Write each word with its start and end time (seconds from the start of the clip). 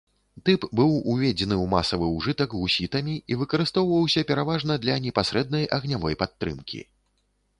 Тып 0.47 0.61
быў 0.77 0.93
уведзены 1.11 1.55
ў 1.57 1.65
масавы 1.73 2.07
ўжытак 2.13 2.55
гусітамі 2.61 3.15
і 3.35 3.37
выкарыстоўваўся 3.43 4.25
пераважна 4.31 4.77
для 4.85 4.95
непасрэднай 5.05 5.69
агнявой 5.77 6.17
падтрымкі. 6.23 6.81